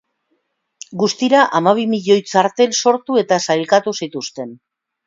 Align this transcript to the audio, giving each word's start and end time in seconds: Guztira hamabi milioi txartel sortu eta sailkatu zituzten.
Guztira 1.03 1.43
hamabi 1.59 1.85
milioi 1.93 2.17
txartel 2.31 2.75
sortu 2.81 3.21
eta 3.25 3.41
sailkatu 3.49 3.97
zituzten. 4.05 4.61